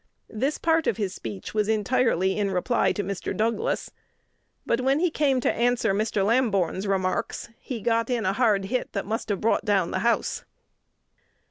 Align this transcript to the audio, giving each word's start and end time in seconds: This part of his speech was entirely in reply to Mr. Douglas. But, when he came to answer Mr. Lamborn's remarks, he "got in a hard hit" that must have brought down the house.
This 0.31 0.57
part 0.57 0.87
of 0.87 0.97
his 0.97 1.13
speech 1.13 1.53
was 1.53 1.67
entirely 1.67 2.35
in 2.35 2.49
reply 2.49 2.91
to 2.93 3.03
Mr. 3.03 3.37
Douglas. 3.37 3.91
But, 4.65 4.81
when 4.81 4.99
he 4.99 5.11
came 5.11 5.39
to 5.41 5.53
answer 5.53 5.93
Mr. 5.93 6.25
Lamborn's 6.25 6.87
remarks, 6.87 7.49
he 7.59 7.81
"got 7.81 8.09
in 8.09 8.25
a 8.25 8.33
hard 8.33 8.65
hit" 8.65 8.93
that 8.93 9.05
must 9.05 9.29
have 9.29 9.41
brought 9.41 9.63
down 9.63 9.91
the 9.91 9.99
house. 9.99 10.43